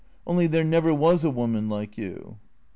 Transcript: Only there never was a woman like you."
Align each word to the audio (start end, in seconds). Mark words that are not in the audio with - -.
Only 0.25 0.47
there 0.47 0.63
never 0.63 0.95
was 0.95 1.23
a 1.23 1.29
woman 1.29 1.69
like 1.69 1.95
you." 1.95 2.37